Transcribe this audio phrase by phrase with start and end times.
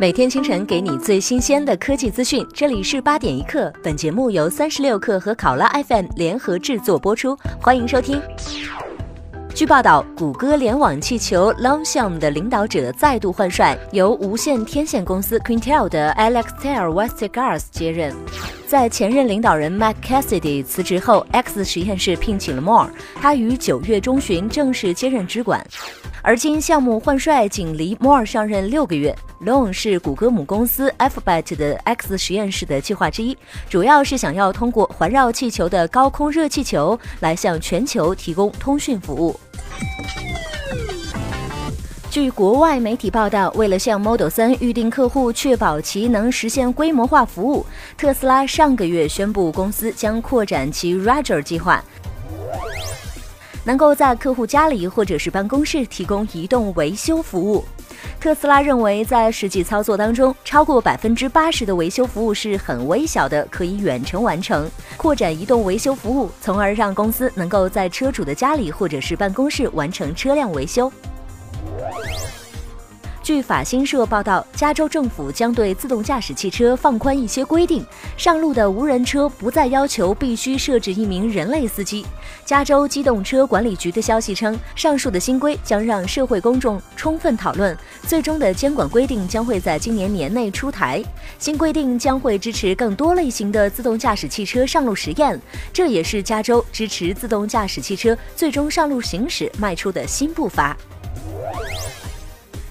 [0.00, 3.70] 每天清晨给你最新鲜的科技资讯，这里是八点一刻。
[3.82, 8.18] 本节目由三十六克和考拉 FM 联合制作播出，欢迎收听。
[9.54, 18.16] 据报道，谷歌联网气球 Longshot 的领导者再度换帅，由无线天线公司 Quintel 的 Alexander Westergaard 接任。
[18.66, 25.62] 在前任领导人 Matt Cassidy 辞职后，X 实验室聘请了 Moore，他于九月中旬正式接任支管。
[26.22, 29.16] 而今项目换帅仅离 Moore 上任六个月。
[29.44, 33.36] Long 是谷歌母公司 Alphabet 的 X 实验室的计划之一，
[33.70, 39.38] 主要是想要通过环绕气球的高空热气球来向全球提供通讯服务。
[42.10, 47.64] 据国外媒体报道，为了向 Model 3预定客户，确保其能实现规模化服务，
[47.96, 51.82] 特斯拉上个月宣布，公司将扩展其 Roger 计划。
[53.70, 57.64] 能够在客户家里或者是办公室提供移动维修服务。
[58.18, 64.68] 特斯拉认为，在实际操作当中，超过百分之八十的维修服务是很微小的，可以远程完成。
[64.96, 70.92] 扩展移动维修服务，从而让公司能够在车主的家里或者是办公室完成车辆维修。
[73.22, 77.84] 据法新社报道，加州政府将对自动驾驶汽车放宽一些规定，
[78.16, 82.04] 上路的无人车不再要求必须设置一名人类司机。
[82.46, 91.04] 加州机动车管理局的消息称，上述的新规将让社会公众充分讨论，最终的监管规定将会在今年年内出台。
[91.38, 95.38] 新规定将会支持更多类型的自动驾驶汽车上路实验，
[95.74, 100.74] 这也是加州支持自动驾驶汽车最终上路行驶迈出的新步伐。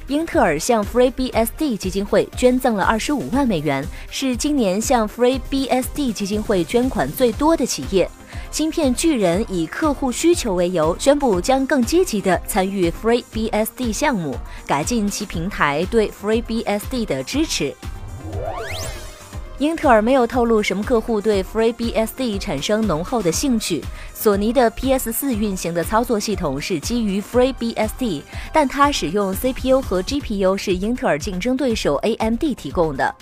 [0.09, 8.09] 英特尔向 FreeBSD 基金会捐赠了二十五万美元，是今年向 FreeBSD 基金会捐款最多的企业。
[8.49, 14.35] 芯片巨人以客户需求为由，宣布将更积极地参与 FreeBSD 项目，
[14.65, 17.71] 改进其平台对 FreeBSD 的支持。
[19.59, 23.83] 英特尔没有透露什么客户对 FreeBSD 产生浓厚的兴趣。
[24.13, 28.21] 索尼的 PS4 运行的操作系统是基于 FreeBSD，
[28.53, 33.13] 但它使用 CPU 和 GPU 是英特尔竞争对手 AMD 提供的。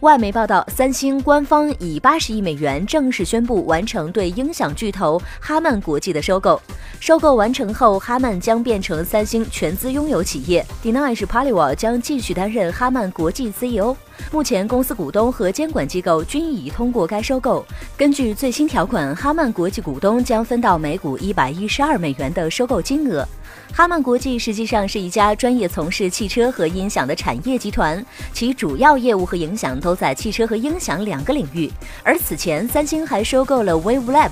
[0.00, 6.60] 外媒报道，三星官方以八十亿美元正式宣布完成对音响巨头哈曼国际的收购。
[7.00, 10.64] 收购完成后，哈曼将变成三星全资拥有企业。
[10.80, 13.96] d e n i s h Paliwal 将继续担任哈曼国际 CEO。
[14.30, 17.66] 目前，公司股东和监管机构均已通过该收购。
[17.96, 23.26] 根据最新条款，哈曼国际股东将分到每股一百一十二美元的收购金额。
[23.72, 31.70] 哈曼国际实际上是一家专业从事汽车和音响的产业集团，其主要业务和影响都在汽车和音响两个领域。
[32.02, 34.30] 而此前，三星还收购了 Wave Labs，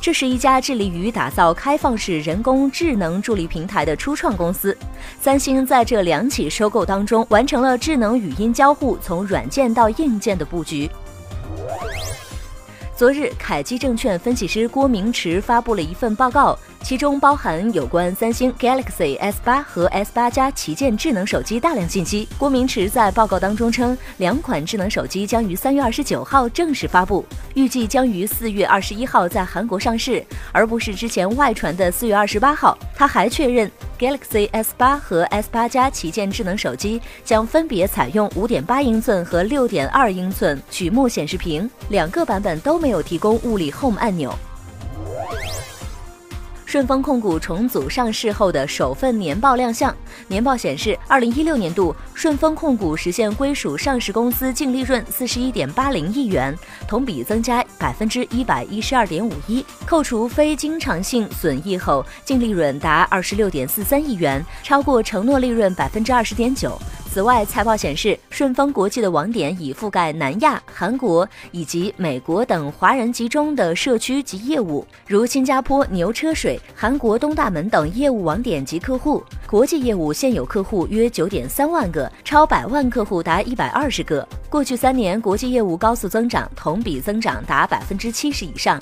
[0.00, 4.76] 这是一家致力于打造开放式人工智能助理平台的初创公司。
[5.20, 10.90] 三星在这两起收购当中完成了智能语音交互从软件到硬件的布局。
[13.00, 16.58] 昨日，凯基证券分析师郭明池发布了一份报告。
[16.82, 22.26] 其中包含有关三星 Galaxy S8 和 S8 加旗舰智能手机大量信息。
[22.38, 27.24] 郭明池在报告当中称，两款智能手机将于三月二十九号正式发布，
[27.54, 30.22] 预计将于四月二十一号在韩国上市，
[30.52, 32.76] 而不是之前外传的四月二十八号。
[32.94, 44.34] 他还确认，Galaxy S8 和 S8 加旗舰智能手机将分别采用五点八英寸和六点二英寸曲目显示屏，两个版本都没有提供物理 Home 按钮。
[46.66, 49.92] 顺丰控股重组上市后的首份年报亮相。
[50.28, 56.56] 年报显示，二零一六年度顺丰控股实现归属上市公司净利润四十一点八零亿元，
[56.86, 59.66] 同比增加百分之一百一十二点五一。
[59.84, 66.80] 扣除非经常性损益后，净利润达二十六点四三亿元，超过承诺利润百分之二十点九。
[67.12, 79.20] 此外，财报显示，顺丰国际的网点已覆盖南亚、韩国以及美国等华人集中的社区及业务，如新加坡牛车水、韩国东大门等业务网点及客户。
[79.48, 84.24] 国际业务现有客户约九点三万个，超百万客户达一百二十个。
[84.48, 88.80] 过去三年，国际业务高速增长，同比增长达百分之七十以上。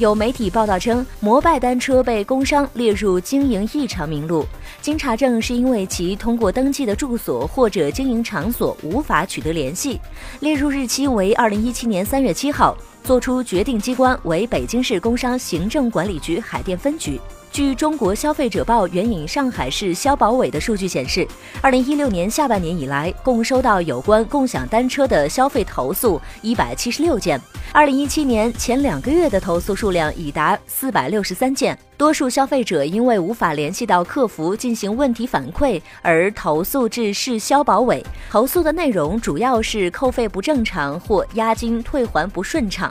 [0.00, 4.46] 有媒体报道称，摩拜单车被工商列入经营异常名录。
[4.80, 10.00] 经查证，是因为其通过登记的住所或者经营场所无法取得联系。
[10.40, 12.74] 列入日期为二零一七年三月七号，
[13.04, 17.20] 作出决定机关为北京市工商行政管理局海淀分局。
[17.60, 21.28] 据中国消费者报援引上海市消保委的数据显示，
[21.60, 27.38] 二零一六年下半年以来，共收到有关共享单车的消费投诉一百七十六件。
[27.70, 31.78] 二零一七年前两个月的投诉数量已达四百六十三件。
[31.98, 38.02] 多数消费者因为无法联系到客服进行问题反馈而投诉至市消保委。
[38.30, 42.90] 投诉的内容主要是扣费不正常或押金退还不顺畅。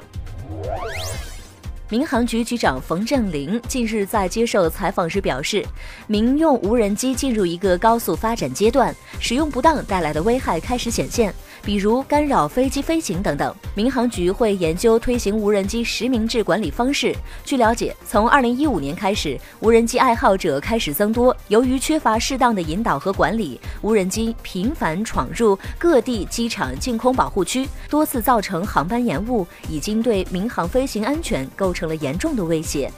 [1.92, 5.66] 民航局局长冯振林近日在接受采访时表示，
[6.06, 11.34] 民用无人机进入一个高速发展阶段，使用不当带来的危害开始显现。
[11.64, 17.16] 比如干扰飞机飞行等等，民航局会研究推行无人机实名制管理方式。
[17.44, 32.92] 据了解，从二零一五年开始，无人机爱好者开始增多，由于缺乏适当的引导和管理，无人机频繁闯入各地机场净空保护区，多次造成航班延误，已经对民航飞行安全构成了严重的威胁。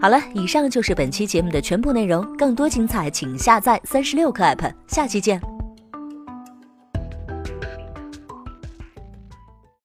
[0.00, 5.55] 好了，以上就是本期节目的全部内容，更多精彩请下载三十六课 app，下期见。